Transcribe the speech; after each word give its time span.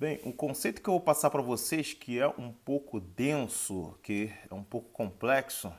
Bem, 0.00 0.20
um 0.24 0.30
conceito 0.30 0.80
que 0.80 0.88
eu 0.88 0.92
vou 0.92 1.00
passar 1.00 1.28
para 1.28 1.42
vocês 1.42 1.92
que 1.92 2.20
é 2.20 2.28
um 2.28 2.52
pouco 2.52 3.00
denso, 3.00 3.98
que 4.00 4.32
é 4.48 4.54
um 4.54 4.62
pouco 4.62 4.88
complexo, 4.90 5.74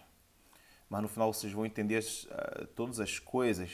mas 0.90 1.02
no 1.02 1.08
final 1.08 1.32
vocês 1.32 1.54
vão 1.54 1.66
entender 1.66 1.96
as, 1.96 2.26
uh, 2.26 2.68
todas 2.76 3.00
as 3.00 3.18
coisas, 3.18 3.72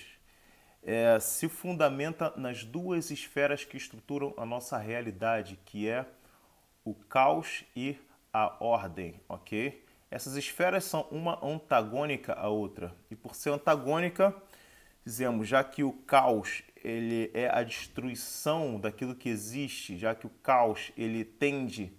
é, 0.83 1.19
se 1.19 1.49
fundamenta 1.49 2.31
nas 2.37 2.63
duas 2.63 3.09
esferas 3.09 3.65
que 3.65 3.75
estruturam 3.75 4.35
a 4.37 4.45
nossa 4.45 4.77
realidade, 4.77 5.59
que 5.65 5.89
é 5.89 6.05
o 6.83 6.93
caos 6.93 7.63
e 7.75 7.97
a 8.31 8.63
ordem, 8.63 9.19
ok? 9.27 9.83
Essas 10.11 10.35
esferas 10.35 10.83
são 10.83 11.07
uma 11.09 11.43
antagônica 11.43 12.33
à 12.33 12.49
outra. 12.49 12.95
E 13.09 13.15
por 13.15 13.33
ser 13.33 13.49
antagônica, 13.49 14.31
dizemos, 15.03 15.47
já 15.47 15.63
que 15.63 15.83
o 15.83 15.91
caos 15.91 16.61
ele 16.85 17.31
é 17.33 17.49
a 17.49 17.63
destruição 17.63 18.79
daquilo 18.79 19.15
que 19.15 19.27
existe, 19.27 19.97
já 19.97 20.13
que 20.13 20.27
o 20.27 20.29
caos 20.29 20.91
ele 20.95 21.25
tende 21.25 21.91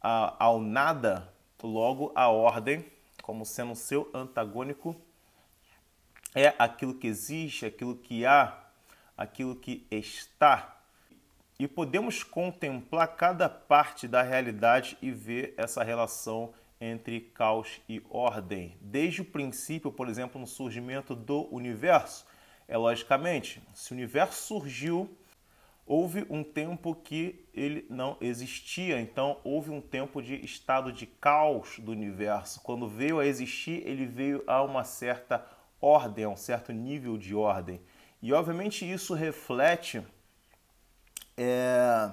a, 0.00 0.42
ao 0.42 0.58
nada, 0.58 1.30
logo 1.62 2.10
a 2.14 2.28
ordem, 2.28 2.84
como 3.22 3.44
sendo 3.44 3.74
seu 3.76 4.10
antagônico, 4.14 4.96
é 6.34 6.54
aquilo 6.58 6.94
que 6.94 7.06
existe, 7.06 7.66
aquilo 7.66 7.94
que 7.94 8.24
há, 8.24 8.58
aquilo 9.16 9.54
que 9.54 9.86
está. 9.90 10.80
E 11.58 11.68
podemos 11.68 12.24
contemplar 12.24 13.08
cada 13.08 13.50
parte 13.50 14.08
da 14.08 14.22
realidade 14.22 14.96
e 15.02 15.10
ver 15.10 15.52
essa 15.58 15.84
relação 15.84 16.54
entre 16.80 17.20
caos 17.20 17.80
e 17.86 18.02
ordem. 18.08 18.76
Desde 18.80 19.20
o 19.20 19.24
princípio, 19.26 19.92
por 19.92 20.08
exemplo, 20.08 20.40
no 20.40 20.46
surgimento 20.46 21.14
do 21.14 21.54
universo, 21.54 22.26
é 22.68 22.76
logicamente, 22.76 23.62
se 23.74 23.92
o 23.92 23.94
universo 23.94 24.40
surgiu, 24.42 25.16
houve 25.86 26.26
um 26.30 26.42
tempo 26.42 26.94
que 26.94 27.44
ele 27.52 27.86
não 27.90 28.16
existia, 28.20 29.00
então 29.00 29.38
houve 29.44 29.70
um 29.70 29.80
tempo 29.80 30.22
de 30.22 30.36
estado 30.44 30.92
de 30.92 31.06
caos 31.06 31.78
do 31.78 31.92
universo. 31.92 32.60
Quando 32.60 32.88
veio 32.88 33.18
a 33.18 33.26
existir, 33.26 33.86
ele 33.86 34.06
veio 34.06 34.42
a 34.46 34.62
uma 34.62 34.84
certa 34.84 35.44
ordem, 35.80 36.24
a 36.24 36.28
um 36.28 36.36
certo 36.36 36.72
nível 36.72 37.18
de 37.18 37.34
ordem. 37.34 37.80
E 38.22 38.32
obviamente 38.32 38.90
isso 38.90 39.14
reflete 39.14 40.02
é, 41.36 42.10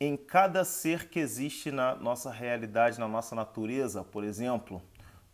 em 0.00 0.16
cada 0.16 0.64
ser 0.64 1.08
que 1.08 1.18
existe 1.18 1.70
na 1.70 1.94
nossa 1.94 2.30
realidade, 2.30 2.98
na 2.98 3.06
nossa 3.06 3.34
natureza, 3.34 4.02
por 4.02 4.24
exemplo 4.24 4.82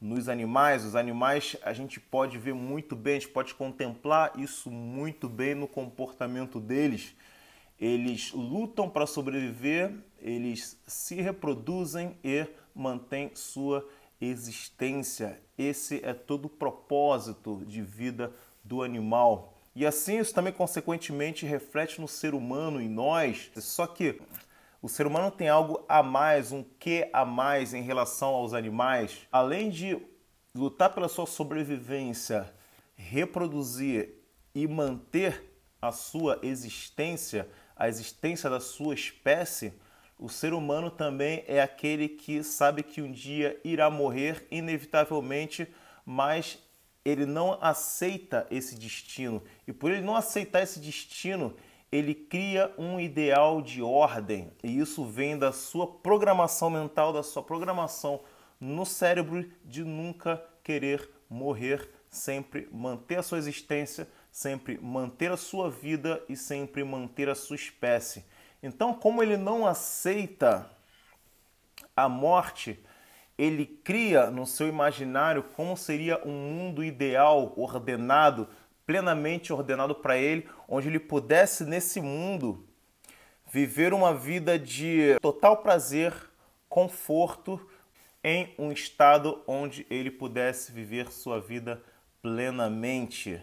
nos 0.00 0.28
animais. 0.28 0.84
Os 0.84 0.94
animais 0.94 1.56
a 1.62 1.72
gente 1.72 1.98
pode 1.98 2.38
ver 2.38 2.54
muito 2.54 2.94
bem, 2.94 3.16
a 3.16 3.20
gente 3.20 3.32
pode 3.32 3.54
contemplar 3.54 4.32
isso 4.38 4.70
muito 4.70 5.28
bem 5.28 5.54
no 5.54 5.66
comportamento 5.66 6.60
deles. 6.60 7.14
Eles 7.78 8.32
lutam 8.32 8.88
para 8.88 9.06
sobreviver, 9.06 9.94
eles 10.18 10.80
se 10.86 11.16
reproduzem 11.16 12.16
e 12.24 12.46
mantêm 12.74 13.30
sua 13.34 13.86
existência. 14.20 15.40
Esse 15.58 16.00
é 16.04 16.14
todo 16.14 16.46
o 16.46 16.50
propósito 16.50 17.62
de 17.66 17.82
vida 17.82 18.32
do 18.64 18.82
animal. 18.82 19.54
E 19.74 19.84
assim 19.84 20.18
isso 20.18 20.32
também 20.32 20.54
consequentemente 20.54 21.44
reflete 21.44 22.00
no 22.00 22.08
ser 22.08 22.34
humano, 22.34 22.80
em 22.80 22.88
nós. 22.88 23.50
Só 23.56 23.86
que 23.86 24.18
o 24.86 24.88
ser 24.88 25.04
humano 25.04 25.32
tem 25.32 25.48
algo 25.48 25.84
a 25.88 26.00
mais, 26.00 26.52
um 26.52 26.62
que 26.62 27.10
a 27.12 27.24
mais 27.24 27.74
em 27.74 27.82
relação 27.82 28.28
aos 28.28 28.54
animais. 28.54 29.26
Além 29.32 29.68
de 29.68 30.00
lutar 30.54 30.94
pela 30.94 31.08
sua 31.08 31.26
sobrevivência, 31.26 32.54
reproduzir 32.94 34.14
e 34.54 34.64
manter 34.68 35.42
a 35.82 35.90
sua 35.90 36.38
existência, 36.40 37.48
a 37.74 37.88
existência 37.88 38.48
da 38.48 38.60
sua 38.60 38.94
espécie, 38.94 39.74
o 40.16 40.28
ser 40.28 40.54
humano 40.54 40.88
também 40.88 41.42
é 41.48 41.60
aquele 41.60 42.08
que 42.08 42.44
sabe 42.44 42.84
que 42.84 43.02
um 43.02 43.10
dia 43.10 43.60
irá 43.64 43.90
morrer 43.90 44.46
inevitavelmente, 44.52 45.66
mas 46.04 46.60
ele 47.04 47.26
não 47.26 47.58
aceita 47.60 48.46
esse 48.52 48.76
destino. 48.76 49.42
E 49.66 49.72
por 49.72 49.90
ele 49.90 50.02
não 50.02 50.14
aceitar 50.14 50.62
esse 50.62 50.78
destino, 50.78 51.56
ele 51.96 52.14
cria 52.14 52.72
um 52.76 53.00
ideal 53.00 53.62
de 53.62 53.82
ordem, 53.82 54.52
e 54.62 54.78
isso 54.78 55.04
vem 55.04 55.38
da 55.38 55.50
sua 55.50 55.86
programação 55.86 56.68
mental, 56.68 57.12
da 57.12 57.22
sua 57.22 57.42
programação 57.42 58.20
no 58.60 58.84
cérebro 58.84 59.50
de 59.64 59.82
nunca 59.82 60.42
querer 60.62 61.08
morrer, 61.28 61.88
sempre 62.08 62.68
manter 62.70 63.18
a 63.18 63.22
sua 63.22 63.38
existência, 63.38 64.06
sempre 64.30 64.78
manter 64.78 65.32
a 65.32 65.36
sua 65.38 65.70
vida 65.70 66.22
e 66.28 66.36
sempre 66.36 66.84
manter 66.84 67.30
a 67.30 67.34
sua 67.34 67.56
espécie. 67.56 68.24
Então, 68.62 68.92
como 68.92 69.22
ele 69.22 69.38
não 69.38 69.66
aceita 69.66 70.70
a 71.96 72.08
morte, 72.08 72.78
ele 73.38 73.64
cria 73.64 74.30
no 74.30 74.46
seu 74.46 74.68
imaginário 74.68 75.42
como 75.42 75.76
seria 75.76 76.20
um 76.26 76.32
mundo 76.32 76.84
ideal, 76.84 77.54
ordenado, 77.56 78.48
plenamente 78.86 79.52
ordenado 79.52 79.96
para 79.96 80.16
ele, 80.16 80.48
onde 80.68 80.88
ele 80.88 81.00
pudesse 81.00 81.64
nesse 81.64 82.00
mundo 82.00 82.64
viver 83.52 83.92
uma 83.92 84.14
vida 84.14 84.58
de 84.58 85.18
total 85.20 85.58
prazer, 85.58 86.14
conforto, 86.68 87.60
em 88.22 88.54
um 88.58 88.72
estado 88.72 89.42
onde 89.46 89.86
ele 89.88 90.10
pudesse 90.10 90.72
viver 90.72 91.10
sua 91.12 91.40
vida 91.40 91.82
plenamente. 92.20 93.40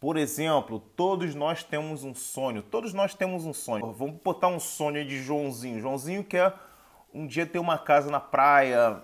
Por 0.00 0.16
exemplo, 0.16 0.80
todos 0.94 1.34
nós 1.34 1.62
temos 1.62 2.04
um 2.04 2.14
sonho, 2.14 2.62
todos 2.62 2.92
nós 2.92 3.14
temos 3.14 3.44
um 3.44 3.52
sonho. 3.52 3.92
Vamos 3.92 4.20
botar 4.22 4.48
um 4.48 4.60
sonho 4.60 5.04
de 5.04 5.22
Joãozinho. 5.22 5.80
Joãozinho 5.80 6.24
quer 6.24 6.54
um 7.12 7.26
dia 7.26 7.46
ter 7.46 7.58
uma 7.58 7.78
casa 7.78 8.10
na 8.10 8.20
praia, 8.20 9.02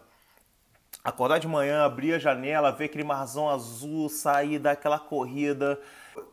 acordar 1.03 1.39
de 1.39 1.49
manhã, 1.49 1.85
abrir 1.85 2.15
a 2.15 2.19
janela, 2.19 2.71
ver 2.71 2.87
aquele 2.87 3.05
marzão 3.05 3.49
azul, 3.49 4.09
sair 4.09 4.59
daquela 4.59 4.99
corrida 4.99 5.81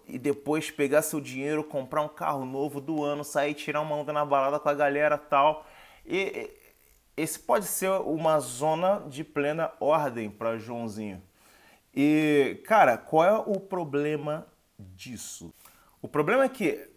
e 0.05 0.17
depois 0.19 0.69
pegar 0.69 1.01
seu 1.01 1.19
dinheiro, 1.21 1.63
comprar 1.63 2.01
um 2.01 2.09
carro 2.09 2.45
novo 2.45 2.81
do 2.81 3.03
ano, 3.03 3.23
sair 3.23 3.53
tirar 3.53 3.81
uma 3.81 3.95
onda 3.95 4.11
na 4.11 4.25
balada 4.25 4.59
com 4.59 4.69
a 4.69 4.73
galera 4.73 5.17
tal. 5.17 5.65
E 6.05 6.49
esse 7.15 7.39
pode 7.39 7.65
ser 7.65 7.89
uma 7.89 8.39
zona 8.39 9.03
de 9.07 9.23
plena 9.23 9.71
ordem 9.79 10.29
para 10.29 10.57
Joãozinho. 10.57 11.21
E, 11.95 12.61
cara, 12.65 12.97
qual 12.97 13.23
é 13.25 13.33
o 13.33 13.59
problema 13.59 14.45
disso? 14.77 15.51
O 16.01 16.07
problema 16.07 16.43
é 16.43 16.49
que 16.49 16.87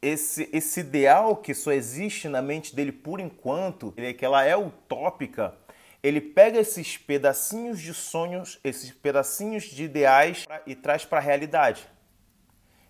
esse, 0.00 0.48
esse 0.52 0.80
ideal 0.80 1.36
que 1.36 1.52
só 1.52 1.72
existe 1.72 2.28
na 2.28 2.40
mente 2.40 2.76
dele 2.76 2.92
por 2.92 3.18
enquanto, 3.18 3.92
é 3.96 4.12
que 4.12 4.24
ela 4.24 4.44
é 4.44 4.56
utópica, 4.56 5.54
ele 6.02 6.20
pega 6.20 6.58
esses 6.58 6.96
pedacinhos 6.96 7.80
de 7.80 7.92
sonhos, 7.92 8.58
esses 8.62 8.90
pedacinhos 8.90 9.64
de 9.64 9.84
ideais 9.84 10.46
e 10.66 10.74
traz 10.74 11.04
para 11.04 11.18
a 11.18 11.22
realidade. 11.22 11.88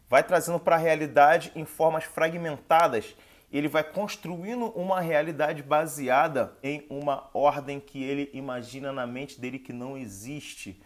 Vai 0.09 0.23
trazendo 0.23 0.59
para 0.59 0.77
a 0.77 0.79
realidade 0.79 1.53
em 1.55 1.65
formas 1.65 2.05
fragmentadas. 2.05 3.15
Ele 3.51 3.69
vai 3.69 3.83
construindo 3.83 4.67
uma 4.71 5.01
realidade 5.01 5.63
baseada 5.63 6.57
em 6.63 6.87
uma 6.91 7.31
ordem 7.33 7.81
que 7.81 8.03
ele 8.03 8.31
imagina 8.35 8.93
na 8.93 9.07
mente 9.07 9.41
dele 9.41 9.59
que 9.59 9.73
não 9.73 9.97
existe. 9.97 10.83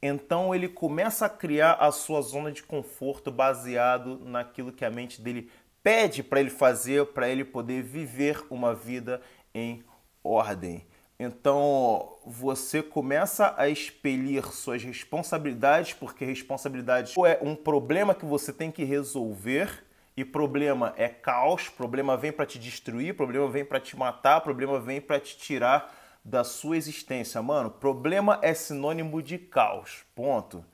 Então 0.00 0.54
ele 0.54 0.68
começa 0.68 1.26
a 1.26 1.30
criar 1.30 1.72
a 1.74 1.90
sua 1.92 2.22
zona 2.22 2.52
de 2.52 2.62
conforto 2.62 3.30
baseado 3.30 4.18
naquilo 4.24 4.72
que 4.72 4.84
a 4.84 4.90
mente 4.90 5.20
dele 5.20 5.50
pede 5.82 6.22
para 6.22 6.40
ele 6.40 6.50
fazer, 6.50 7.06
para 7.06 7.28
ele 7.28 7.44
poder 7.44 7.82
viver 7.82 8.44
uma 8.50 8.74
vida 8.74 9.20
em 9.54 9.84
ordem. 10.22 10.86
Então 11.18 12.12
você 12.24 12.82
começa 12.82 13.54
a 13.56 13.68
expelir 13.68 14.46
suas 14.52 14.82
responsabilidades, 14.82 15.94
porque 15.94 16.24
responsabilidade 16.24 17.14
é 17.26 17.38
um 17.42 17.54
problema 17.54 18.14
que 18.14 18.26
você 18.26 18.52
tem 18.52 18.70
que 18.70 18.84
resolver, 18.84 19.84
e 20.16 20.24
problema 20.24 20.94
é 20.96 21.08
caos, 21.08 21.68
problema 21.68 22.16
vem 22.16 22.32
para 22.32 22.46
te 22.46 22.58
destruir, 22.58 23.14
problema 23.14 23.48
vem 23.48 23.64
para 23.64 23.78
te 23.78 23.96
matar, 23.96 24.40
problema 24.40 24.80
vem 24.80 24.98
para 24.98 25.20
te 25.20 25.36
tirar 25.36 25.94
da 26.24 26.42
sua 26.42 26.76
existência. 26.76 27.40
Mano, 27.42 27.70
problema 27.70 28.38
é 28.42 28.54
sinônimo 28.54 29.22
de 29.22 29.36
caos. 29.36 30.04
Ponto. 30.14 30.64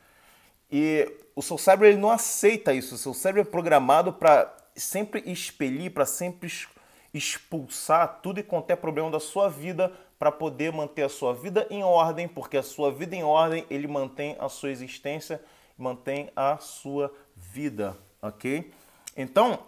E 0.70 1.10
o 1.34 1.42
seu 1.42 1.58
cérebro 1.58 1.88
ele 1.88 1.98
não 1.98 2.10
aceita 2.10 2.72
isso. 2.72 2.94
O 2.94 2.98
seu 2.98 3.12
cérebro 3.12 3.42
é 3.42 3.44
programado 3.44 4.12
para 4.12 4.56
sempre 4.76 5.22
expelir, 5.26 5.92
para 5.92 6.06
sempre 6.06 6.48
expulsar 7.12 8.20
tudo 8.22 8.40
e 8.40 8.42
quanto 8.42 8.70
é 8.70 8.76
problema 8.76 9.10
da 9.10 9.20
sua 9.20 9.48
vida 9.48 9.92
para 10.22 10.30
poder 10.30 10.70
manter 10.70 11.02
a 11.02 11.08
sua 11.08 11.34
vida 11.34 11.66
em 11.68 11.82
ordem, 11.82 12.28
porque 12.28 12.56
a 12.56 12.62
sua 12.62 12.92
vida 12.92 13.16
em 13.16 13.24
ordem, 13.24 13.66
ele 13.68 13.88
mantém 13.88 14.36
a 14.38 14.48
sua 14.48 14.70
existência, 14.70 15.42
mantém 15.76 16.30
a 16.36 16.58
sua 16.58 17.12
vida, 17.34 17.98
ok? 18.22 18.72
Então, 19.16 19.58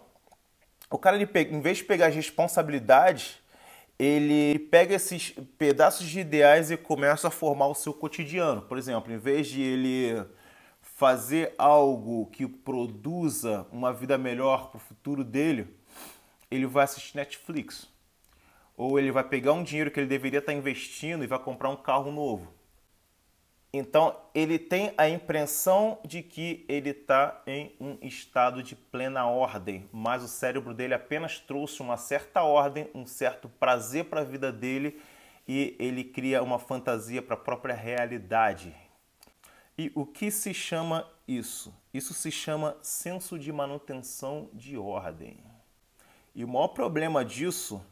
o 0.89 0.97
cara, 0.97 1.17
ele 1.17 1.25
pega, 1.25 1.53
em 1.53 1.59
vez 1.59 1.79
de 1.79 1.83
pegar 1.83 2.07
as 2.07 2.15
responsabilidades, 2.15 3.35
ele 3.99 4.57
pega 4.71 4.95
esses 4.95 5.31
pedaços 5.57 6.07
de 6.07 6.21
ideais 6.21 6.71
e 6.71 6.77
começa 6.77 7.27
a 7.27 7.31
formar 7.31 7.67
o 7.67 7.75
seu 7.75 7.93
cotidiano. 7.93 8.61
Por 8.61 8.77
exemplo, 8.77 9.11
em 9.11 9.17
vez 9.17 9.47
de 9.47 9.61
ele 9.61 10.25
fazer 10.79 11.53
algo 11.57 12.27
que 12.27 12.47
produza 12.47 13.67
uma 13.73 13.91
vida 13.91 14.17
melhor 14.17 14.69
para 14.69 14.77
o 14.77 14.79
futuro 14.79 15.21
dele, 15.21 15.67
ele 16.49 16.65
vai 16.65 16.85
assistir 16.85 17.17
Netflix. 17.17 17.93
Ou 18.77 18.99
ele 18.99 19.11
vai 19.11 19.23
pegar 19.23 19.53
um 19.53 19.63
dinheiro 19.63 19.91
que 19.91 19.99
ele 19.99 20.07
deveria 20.07 20.39
estar 20.39 20.53
investindo 20.53 21.23
e 21.23 21.27
vai 21.27 21.39
comprar 21.39 21.69
um 21.69 21.75
carro 21.75 22.11
novo. 22.11 22.53
Então, 23.77 24.15
ele 24.33 24.57
tem 24.57 24.93
a 24.97 25.09
impressão 25.09 25.99
de 26.05 26.23
que 26.23 26.63
ele 26.69 26.91
está 26.91 27.41
em 27.45 27.75
um 27.77 27.97
estado 28.01 28.63
de 28.63 28.73
plena 28.73 29.27
ordem, 29.27 29.85
mas 29.91 30.23
o 30.23 30.29
cérebro 30.29 30.73
dele 30.73 30.93
apenas 30.93 31.39
trouxe 31.39 31.81
uma 31.81 31.97
certa 31.97 32.41
ordem, 32.41 32.89
um 32.95 33.05
certo 33.05 33.49
prazer 33.49 34.05
para 34.05 34.21
a 34.21 34.23
vida 34.23 34.49
dele 34.49 35.01
e 35.45 35.75
ele 35.77 36.05
cria 36.05 36.41
uma 36.41 36.57
fantasia 36.57 37.21
para 37.21 37.33
a 37.33 37.39
própria 37.39 37.75
realidade. 37.75 38.73
E 39.77 39.91
o 39.93 40.05
que 40.05 40.31
se 40.31 40.53
chama 40.53 41.05
isso? 41.27 41.73
Isso 41.93 42.13
se 42.13 42.31
chama 42.31 42.77
senso 42.81 43.37
de 43.37 43.51
manutenção 43.51 44.49
de 44.53 44.77
ordem. 44.77 45.37
E 46.33 46.45
o 46.45 46.47
maior 46.47 46.69
problema 46.69 47.25
disso 47.25 47.85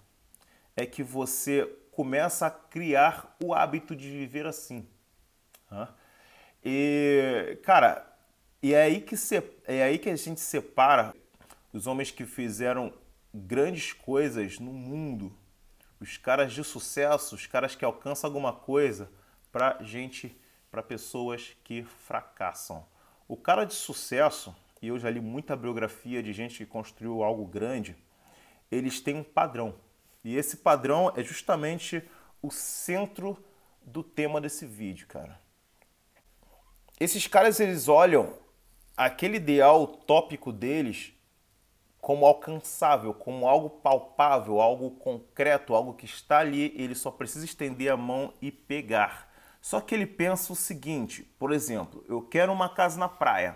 é 0.75 0.85
que 0.85 1.03
você 1.03 1.65
começa 1.91 2.47
a 2.47 2.51
criar 2.51 3.35
o 3.43 3.53
hábito 3.53 3.95
de 3.95 4.09
viver 4.09 4.45
assim. 4.45 4.87
E, 6.63 7.59
cara, 7.63 8.05
é 8.61 8.81
aí, 8.81 9.01
que 9.01 9.17
se, 9.17 9.43
é 9.65 9.83
aí 9.83 9.97
que 9.97 10.09
a 10.09 10.15
gente 10.15 10.39
separa 10.39 11.13
os 11.71 11.87
homens 11.87 12.11
que 12.11 12.25
fizeram 12.25 12.93
grandes 13.33 13.93
coisas 13.93 14.59
no 14.59 14.71
mundo, 14.71 15.35
os 15.99 16.17
caras 16.17 16.53
de 16.53 16.63
sucesso, 16.63 17.35
os 17.35 17.47
caras 17.47 17.75
que 17.75 17.83
alcançam 17.83 18.27
alguma 18.27 18.53
coisa, 18.53 19.09
para 19.51 19.81
gente, 19.83 20.35
para 20.71 20.81
pessoas 20.81 21.55
que 21.63 21.83
fracassam. 21.83 22.85
O 23.27 23.37
cara 23.37 23.65
de 23.65 23.73
sucesso, 23.73 24.55
e 24.81 24.87
eu 24.87 24.99
já 24.99 25.09
li 25.09 25.19
muita 25.19 25.55
biografia 25.55 26.21
de 26.21 26.33
gente 26.33 26.57
que 26.57 26.65
construiu 26.65 27.23
algo 27.23 27.45
grande, 27.45 27.95
eles 28.71 28.99
têm 28.99 29.15
um 29.15 29.23
padrão. 29.23 29.75
E 30.23 30.35
esse 30.37 30.57
padrão 30.57 31.11
é 31.15 31.23
justamente 31.23 32.07
o 32.41 32.49
centro 32.49 33.37
do 33.81 34.03
tema 34.03 34.39
desse 34.39 34.65
vídeo, 34.65 35.07
cara. 35.07 35.39
Esses 36.99 37.27
caras 37.27 37.59
eles 37.59 37.87
olham 37.87 38.33
aquele 38.95 39.37
ideal 39.37 39.87
tópico 39.87 40.51
deles 40.51 41.13
como 41.99 42.25
alcançável, 42.25 43.13
como 43.13 43.47
algo 43.47 43.69
palpável, 43.69 44.59
algo 44.59 44.91
concreto, 44.91 45.73
algo 45.73 45.93
que 45.93 46.05
está 46.05 46.39
ali, 46.39 46.73
ele 46.75 46.95
só 46.95 47.09
precisa 47.09 47.45
estender 47.45 47.91
a 47.91 47.95
mão 47.95 48.33
e 48.41 48.51
pegar. 48.51 49.31
Só 49.61 49.79
que 49.79 49.95
ele 49.95 50.05
pensa 50.05 50.51
o 50.51 50.55
seguinte, 50.55 51.23
por 51.39 51.53
exemplo, 51.53 52.03
eu 52.09 52.21
quero 52.21 52.51
uma 52.51 52.67
casa 52.67 52.99
na 52.99 53.07
praia. 53.07 53.55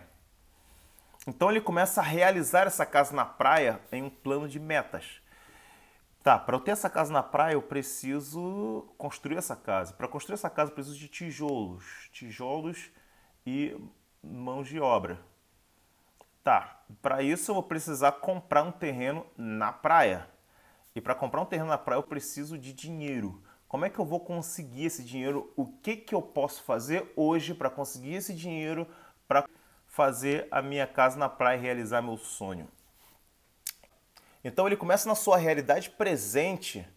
Então 1.27 1.51
ele 1.51 1.59
começa 1.59 1.99
a 1.99 2.03
realizar 2.03 2.65
essa 2.65 2.85
casa 2.85 3.13
na 3.13 3.25
praia 3.25 3.81
em 3.91 4.01
um 4.01 4.09
plano 4.09 4.47
de 4.47 4.61
metas. 4.61 5.21
Tá, 6.27 6.37
para 6.37 6.57
eu 6.57 6.59
ter 6.59 6.71
essa 6.71 6.89
casa 6.89 7.09
na 7.13 7.23
praia, 7.23 7.53
eu 7.53 7.61
preciso 7.61 8.93
construir 8.97 9.37
essa 9.37 9.55
casa. 9.55 9.93
Para 9.93 10.09
construir 10.09 10.33
essa 10.33 10.49
casa, 10.49 10.69
eu 10.69 10.75
preciso 10.75 10.99
de 10.99 11.07
tijolos. 11.07 12.09
Tijolos 12.11 12.91
e 13.45 13.73
mãos 14.21 14.67
de 14.67 14.77
obra. 14.77 15.21
Tá, 16.43 16.81
para 17.01 17.23
isso 17.23 17.49
eu 17.51 17.55
vou 17.55 17.63
precisar 17.63 18.11
comprar 18.11 18.63
um 18.63 18.73
terreno 18.73 19.25
na 19.37 19.71
praia. 19.71 20.27
E 20.93 20.99
para 20.99 21.15
comprar 21.15 21.39
um 21.39 21.45
terreno 21.45 21.69
na 21.69 21.77
praia 21.77 21.97
eu 21.97 22.03
preciso 22.03 22.57
de 22.57 22.73
dinheiro. 22.73 23.41
Como 23.65 23.85
é 23.85 23.89
que 23.89 23.97
eu 23.97 24.05
vou 24.05 24.19
conseguir 24.19 24.83
esse 24.83 25.05
dinheiro? 25.05 25.53
O 25.55 25.65
que, 25.65 25.95
que 25.95 26.13
eu 26.13 26.21
posso 26.21 26.61
fazer 26.63 27.09
hoje 27.15 27.53
para 27.53 27.69
conseguir 27.69 28.15
esse 28.15 28.33
dinheiro 28.33 28.85
para 29.29 29.47
fazer 29.85 30.45
a 30.51 30.61
minha 30.61 30.87
casa 30.87 31.17
na 31.17 31.29
praia 31.29 31.57
e 31.57 31.61
realizar 31.61 32.01
meu 32.01 32.17
sonho? 32.17 32.67
Então 34.43 34.67
ele 34.67 34.77
começa 34.77 35.07
na 35.07 35.15
sua 35.15 35.37
realidade 35.37 35.89
presente 35.89 36.87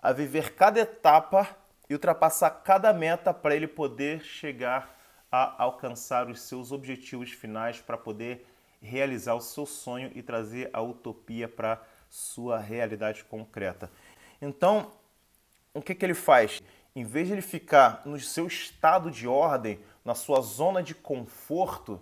a 0.00 0.12
viver 0.12 0.54
cada 0.54 0.80
etapa 0.80 1.56
e 1.88 1.94
ultrapassar 1.94 2.50
cada 2.50 2.92
meta 2.92 3.34
para 3.34 3.54
ele 3.54 3.66
poder 3.66 4.22
chegar 4.22 4.98
a 5.30 5.62
alcançar 5.62 6.28
os 6.28 6.40
seus 6.40 6.72
objetivos 6.72 7.30
finais 7.30 7.80
para 7.80 7.98
poder 7.98 8.46
realizar 8.80 9.34
o 9.34 9.40
seu 9.40 9.66
sonho 9.66 10.10
e 10.14 10.22
trazer 10.22 10.70
a 10.72 10.80
utopia 10.80 11.48
para 11.48 11.82
sua 12.08 12.58
realidade 12.58 13.24
concreta. 13.24 13.90
Então, 14.40 14.90
o 15.74 15.82
que, 15.82 15.94
que 15.94 16.04
ele 16.04 16.14
faz? 16.14 16.60
Em 16.96 17.04
vez 17.04 17.28
de 17.28 17.34
ele 17.34 17.42
ficar 17.42 18.02
no 18.04 18.18
seu 18.18 18.46
estado 18.46 19.10
de 19.10 19.28
ordem, 19.28 19.78
na 20.04 20.14
sua 20.14 20.40
zona 20.40 20.82
de 20.82 20.94
conforto, 20.94 22.00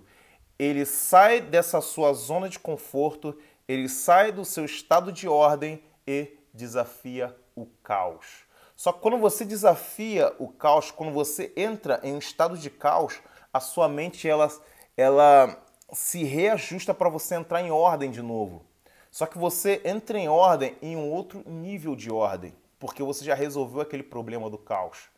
ele 0.59 0.85
sai 0.87 1.41
dessa 1.41 1.81
sua 1.81 2.13
zona 2.15 2.49
de 2.49 2.59
conforto, 2.59 3.39
ele 3.69 3.89
sai 3.89 4.33
do 4.33 4.45
seu 4.45 4.65
estado 4.65 5.13
de 5.13 5.29
ordem 5.29 5.83
e 6.07 6.39
desafia 6.55 7.37
o 7.55 7.67
caos. 7.83 8.47
Só 8.75 8.93
que 8.93 9.01
quando 9.01 9.19
você 9.19 9.45
desafia 9.45 10.35
o 10.39 10.49
caos, 10.49 10.91
quando 10.91 11.13
você 11.13 11.53
entra 11.55 12.01
em 12.03 12.15
um 12.15 12.19
estado 12.19 12.57
de 12.57 12.71
caos, 12.71 13.21
a 13.53 13.61
sua 13.61 13.89
mente 13.89 14.27
ela, 14.27 14.49
ela 14.97 15.63
se 15.93 16.25
reajusta 16.25 16.95
para 16.95 17.09
você 17.09 17.35
entrar 17.35 17.61
em 17.61 17.71
ordem 17.71 18.11
de 18.11 18.23
novo. 18.23 18.65
Só 19.11 19.27
que 19.27 19.37
você 19.37 19.83
entra 19.85 20.19
em 20.19 20.29
ordem 20.29 20.77
em 20.81 20.97
um 20.97 21.11
outro 21.11 21.43
nível 21.47 21.97
de 21.97 22.11
ordem, 22.11 22.55
porque 22.79 23.03
você 23.03 23.25
já 23.25 23.35
resolveu 23.35 23.81
aquele 23.81 24.03
problema 24.03 24.49
do 24.49 24.59
caos. 24.59 25.09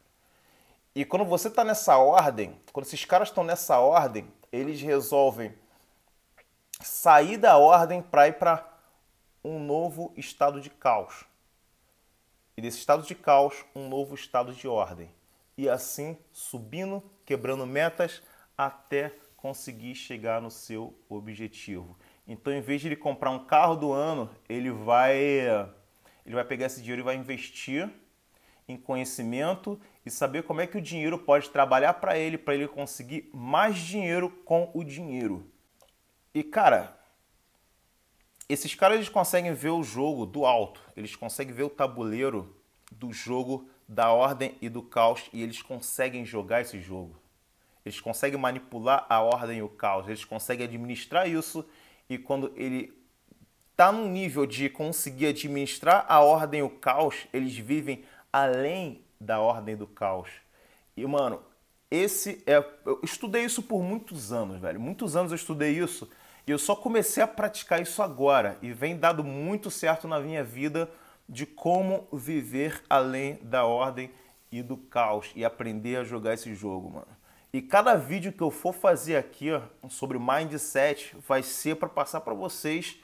E 0.95 1.05
quando 1.05 1.25
você 1.25 1.49
está 1.49 1.63
nessa 1.63 1.99
ordem, 1.99 2.59
quando 2.73 2.87
esses 2.87 3.05
caras 3.05 3.29
estão 3.29 3.45
nessa 3.45 3.79
ordem, 3.79 4.27
eles 4.51 4.81
resolvem 4.81 5.55
sair 6.81 7.37
da 7.37 7.57
ordem 7.57 8.03
para 8.03 8.29
ir 8.29 8.35
para 8.35 8.67
um 9.45 9.59
novo 9.59 10.13
estado 10.17 10.61
de 10.61 10.71
caos 10.71 11.25
e 12.57 12.63
desse 12.63 12.79
estado 12.79 13.03
de 13.03 13.15
caos 13.15 13.65
um 13.75 13.89
novo 13.89 14.15
estado 14.15 14.53
de 14.53 14.69
ordem. 14.69 15.11
E 15.57 15.69
assim 15.69 16.17
subindo, 16.33 17.03
quebrando 17.25 17.67
metas 17.67 18.23
até 18.57 19.15
conseguir 19.37 19.95
chegar 19.95 20.43
no 20.43 20.51
seu 20.51 20.95
objetivo. 21.09 21.97
Então, 22.29 22.53
em 22.53 22.61
vez 22.61 22.83
de 22.83 22.89
ele 22.89 22.97
comprar 22.97 23.31
um 23.31 23.47
carro 23.47 23.77
do 23.77 23.93
ano, 23.93 24.31
ele 24.49 24.71
vai 24.71 25.17
ele 26.27 26.35
vai 26.35 26.45
pegar 26.45 26.67
esse 26.67 26.81
dinheiro 26.81 27.01
e 27.01 27.05
vai 27.05 27.17
investir 27.17 27.91
em 28.69 28.77
conhecimento 28.77 29.81
e 30.05 30.11
saber 30.11 30.43
como 30.43 30.61
é 30.61 30.67
que 30.67 30.77
o 30.77 30.83
dinheiro 30.83 31.19
pode 31.19 31.51
trabalhar 31.51 31.95
para 31.95 32.19
ele, 32.19 32.39
para 32.39 32.55
ele 32.55 32.69
conseguir 32.69 33.29
mais 33.33 33.79
dinheiro 33.79 34.31
com 34.45 34.71
o 34.75 34.85
dinheiro. 34.85 35.51
E 36.35 36.45
cara, 36.45 36.97
esses 38.49 38.75
caras 38.75 38.97
eles 38.97 39.09
conseguem 39.09 39.53
ver 39.53 39.71
o 39.71 39.83
jogo 39.83 40.25
do 40.25 40.47
alto, 40.47 40.81
eles 40.97 41.17
conseguem 41.17 41.53
ver 41.55 41.65
o 41.65 41.71
tabuleiro 41.71 42.57
do 42.93 43.13
jogo 43.13 43.69
da 43.89 44.13
ordem 44.13 44.57
e 44.61 44.69
do 44.69 44.83
caos 44.83 45.29
e 45.33 45.43
eles 45.43 45.61
conseguem 45.61 46.25
jogar 46.25 46.61
esse 46.61 46.81
jogo. 46.81 47.17
Eles 47.85 48.01
conseguem 48.01 48.39
manipular 48.39 49.07
a 49.09 49.21
ordem 49.21 49.59
e 49.59 49.63
o 49.63 49.69
caos, 49.69 50.07
eles 50.07 50.25
conseguem 50.25 50.67
administrar 50.67 51.29
isso 51.29 51.65
e 52.09 52.17
quando 52.17 52.53
ele 52.55 52.97
está 53.73 53.91
num 53.91 54.09
nível 54.09 54.47
de 54.47 54.69
conseguir 54.69 55.27
administrar 55.27 56.05
a 56.09 56.21
ordem 56.21 56.61
e 56.61 56.63
o 56.63 56.71
caos, 56.71 57.27
eles 57.33 57.57
vivem 57.57 58.05
além 58.33 59.03
da 59.21 59.41
ordem 59.41 59.77
do 59.77 59.87
caos. 59.87 60.29
E 60.97 61.05
mano, 61.07 61.43
esse 61.91 62.43
é 62.47 62.65
eu 62.87 63.01
estudei 63.03 63.45
isso 63.45 63.63
por 63.63 63.83
muitos 63.83 64.33
anos, 64.33 64.61
velho. 64.61 64.81
Muitos 64.81 65.17
anos 65.17 65.33
eu 65.33 65.37
estudei 65.37 65.73
isso 65.73 66.09
e 66.47 66.51
eu 66.51 66.59
só 66.59 66.77
comecei 66.77 67.23
a 67.23 67.27
praticar 67.27 67.83
isso 67.83 68.03
agora 68.03 68.57
e 68.63 68.73
vem 68.73 68.97
dado 68.97 69.25
muito 69.25 69.71
certo 69.71 70.07
na 70.07 70.21
minha 70.21 70.45
vida 70.45 70.89
de 71.29 71.47
como 71.47 72.07
viver 72.13 72.83
além 72.89 73.39
da 73.43 73.65
ordem 73.65 74.11
e 74.51 74.63
do 74.63 74.77
caos 74.77 75.31
e 75.35 75.45
aprender 75.45 75.97
a 75.97 76.05
jogar 76.05 76.35
esse 76.35 76.55
jogo, 76.55 76.91
mano. 76.91 77.21
E 77.53 77.61
cada 77.61 77.97
vídeo 77.97 78.33
que 78.33 78.43
eu 78.43 78.51
for 78.51 78.73
fazer 78.73 79.17
aqui 79.17 79.51
ó, 79.51 79.61
sobre 79.89 80.19
mindset 80.19 81.17
vai 81.27 81.43
ser 81.43 81.77
para 81.77 81.89
passar 81.89 82.21
para 82.21 82.35
vocês 82.35 82.97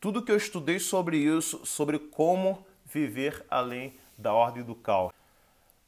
tudo 0.00 0.22
que 0.22 0.30
eu 0.30 0.36
estudei 0.36 0.78
sobre 0.78 1.16
isso, 1.16 1.64
sobre 1.64 1.98
como 1.98 2.64
viver 2.84 3.44
além 3.48 3.94
da 4.16 4.32
ordem 4.32 4.62
do 4.62 4.74
caos. 4.74 5.12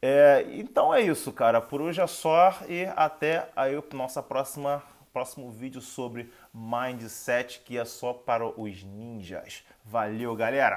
É, 0.02 0.46
então 0.52 0.94
é 0.94 1.00
isso, 1.00 1.32
cara. 1.32 1.60
Por 1.60 1.80
hoje 1.80 2.00
é 2.00 2.06
só 2.06 2.54
e 2.68 2.84
até 2.96 3.48
aí 3.54 3.78
nossa 3.92 4.22
próxima 4.22 4.82
próximo 5.12 5.50
vídeo 5.50 5.80
sobre 5.80 6.32
mindset 6.54 7.60
que 7.64 7.76
é 7.76 7.84
só 7.84 8.12
para 8.12 8.46
os 8.46 8.84
ninjas. 8.84 9.64
Valeu, 9.84 10.34
galera. 10.36 10.68